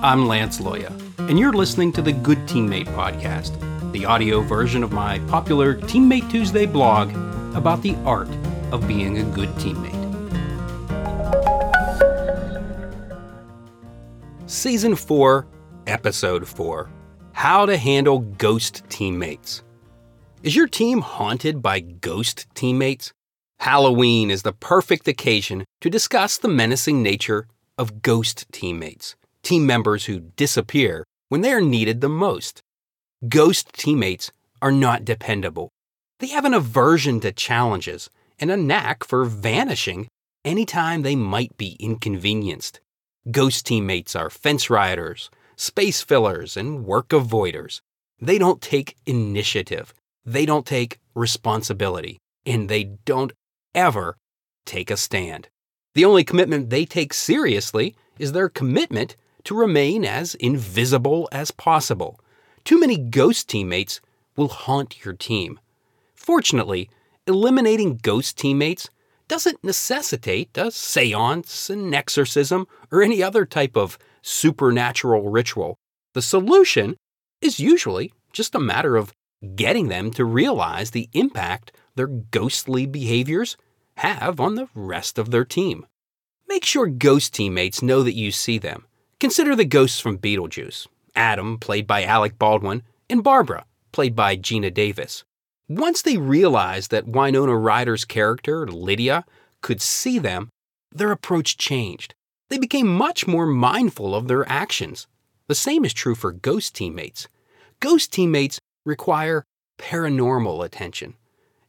[0.00, 0.92] I'm Lance Loya,
[1.28, 6.30] and you're listening to the Good Teammate Podcast, the audio version of my popular Teammate
[6.30, 7.10] Tuesday blog
[7.56, 8.28] about the art
[8.70, 9.98] of being a good teammate.
[14.46, 15.48] Season 4,
[15.88, 16.88] Episode 4
[17.32, 19.64] How to Handle Ghost Teammates.
[20.44, 23.12] Is your team haunted by ghost teammates?
[23.58, 29.16] Halloween is the perfect occasion to discuss the menacing nature of ghost teammates,
[29.48, 32.60] team members who disappear when they are needed the most.
[33.26, 34.30] Ghost teammates
[34.60, 35.70] are not dependable.
[36.20, 40.06] They have an aversion to challenges and a knack for vanishing
[40.44, 42.80] anytime they might be inconvenienced.
[43.30, 47.80] Ghost teammates are fence riders, space fillers, and work avoiders.
[48.20, 49.94] They don't take initiative,
[50.26, 53.32] they don't take responsibility, and they don't
[53.74, 54.18] ever
[54.66, 55.48] take a stand.
[55.94, 59.16] The only commitment they take seriously is their commitment
[59.48, 62.20] to remain as invisible as possible.
[62.64, 63.98] Too many ghost teammates
[64.36, 65.58] will haunt your team.
[66.14, 66.90] Fortunately,
[67.26, 68.90] eliminating ghost teammates
[69.26, 75.78] doesn't necessitate a seance, an exorcism, or any other type of supernatural ritual.
[76.12, 76.98] The solution
[77.40, 79.14] is usually just a matter of
[79.56, 83.56] getting them to realize the impact their ghostly behaviors
[83.96, 85.86] have on the rest of their team.
[86.46, 88.84] Make sure ghost teammates know that you see them.
[89.20, 94.72] Consider the ghosts from Beetlejuice Adam, played by Alec Baldwin, and Barbara, played by Geena
[94.72, 95.24] Davis.
[95.68, 99.24] Once they realized that Winona Ryder's character, Lydia,
[99.60, 100.50] could see them,
[100.92, 102.14] their approach changed.
[102.48, 105.08] They became much more mindful of their actions.
[105.48, 107.26] The same is true for ghost teammates.
[107.80, 109.44] Ghost teammates require
[109.78, 111.14] paranormal attention.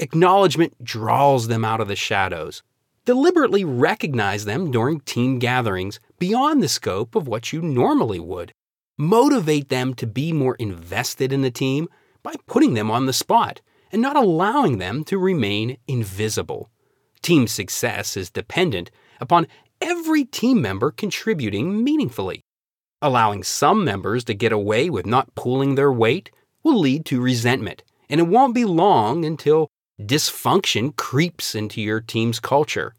[0.00, 2.64] Acknowledgement draws them out of the shadows.
[3.06, 8.52] Deliberately recognize them during team gatherings beyond the scope of what you normally would.
[8.98, 11.88] Motivate them to be more invested in the team
[12.24, 13.60] by putting them on the spot
[13.92, 16.68] and not allowing them to remain invisible.
[17.22, 18.90] Team success is dependent
[19.20, 19.46] upon
[19.80, 22.42] every team member contributing meaningfully.
[23.00, 26.32] Allowing some members to get away with not pulling their weight
[26.64, 29.70] will lead to resentment, and it won't be long until
[30.00, 32.94] dysfunction creeps into your team's culture.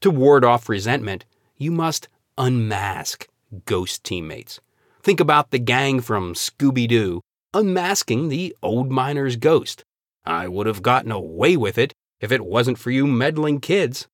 [0.00, 1.24] To ward off resentment,
[1.56, 3.28] you must unmask
[3.66, 4.60] ghost teammates.
[5.02, 7.20] Think about the gang from Scooby Doo
[7.54, 9.84] unmasking the old miner's ghost.
[10.24, 14.06] I would have gotten away with it if it wasn't for you meddling kids.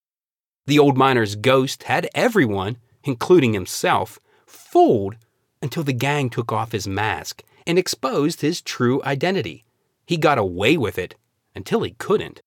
[0.67, 5.17] The old miner's ghost had everyone, including himself, fooled
[5.63, 9.65] until the gang took off his mask and exposed his true identity.
[10.07, 11.15] He got away with it
[11.59, 12.41] until he couldn't.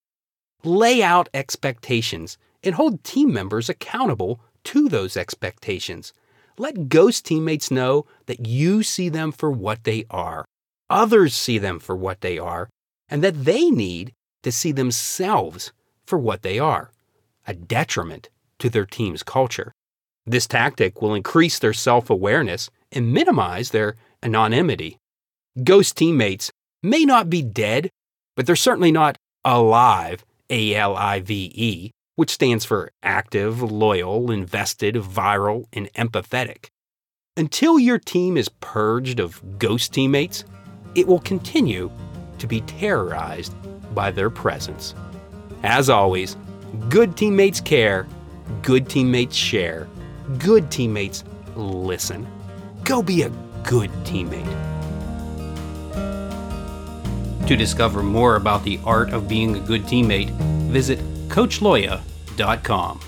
[0.64, 6.14] Lay out expectations and hold team members accountable to those expectations.
[6.58, 10.46] Let ghost teammates know that you see them for what they are,
[10.90, 12.70] others see them for what they are,
[13.10, 14.14] and that they need
[14.44, 15.74] to see themselves
[16.06, 16.92] for what they are
[17.48, 18.30] a detriment
[18.60, 19.74] to their team's culture.
[20.26, 24.98] This tactic will increase their self awareness and minimize their anonymity.
[25.64, 26.52] Ghost teammates
[26.84, 27.90] may not be dead
[28.42, 34.32] but they're certainly not alive, A L I V E, which stands for active, loyal,
[34.32, 36.70] invested, viral, and empathetic.
[37.38, 40.44] Until your team is purged of ghost teammates,
[40.96, 41.92] it will continue
[42.40, 43.54] to be terrorized
[43.94, 44.96] by their presence.
[45.62, 46.36] As always,
[46.90, 48.08] good teammates care,
[48.64, 49.88] good teammates share,
[50.40, 51.24] good teammates
[51.56, 52.26] listen.
[52.86, 53.30] Go be a
[53.62, 54.72] good teammate.
[57.48, 60.30] To discover more about the art of being a good teammate,
[60.70, 63.00] visit CoachLoya.com.